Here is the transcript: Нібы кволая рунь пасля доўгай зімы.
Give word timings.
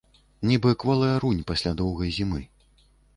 Нібы 0.51 0.71
кволая 0.83 1.15
рунь 1.23 1.43
пасля 1.51 1.73
доўгай 1.83 2.09
зімы. 2.17 2.41